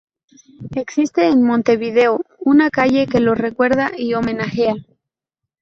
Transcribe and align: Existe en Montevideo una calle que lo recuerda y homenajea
Existe 0.75 1.27
en 1.27 1.43
Montevideo 1.43 2.21
una 2.39 2.71
calle 2.71 3.05
que 3.05 3.19
lo 3.19 3.35
recuerda 3.35 3.91
y 3.95 4.15
homenajea 4.15 4.73